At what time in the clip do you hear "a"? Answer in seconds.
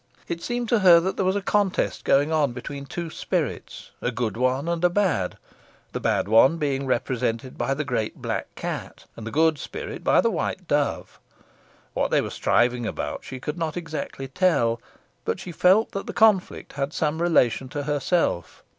1.35-1.43, 4.01-4.09, 4.83-4.89